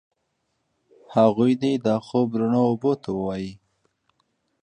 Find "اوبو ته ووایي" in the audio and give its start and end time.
2.69-3.51